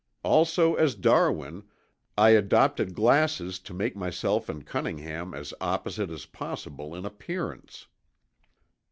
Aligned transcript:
Also 0.23 0.73
as 0.73 0.95
Darwin, 0.95 1.61
I 2.17 2.31
adopted 2.31 2.95
glasses 2.95 3.59
to 3.59 3.71
make 3.71 3.95
myself 3.95 4.49
and 4.49 4.65
Cunningham 4.65 5.35
as 5.35 5.53
opposite 5.61 6.09
as 6.09 6.25
possible 6.25 6.95
in 6.95 7.05
appearance. 7.05 7.85